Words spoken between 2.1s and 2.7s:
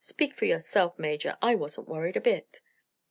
a bit."